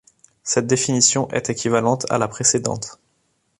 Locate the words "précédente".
2.27-2.99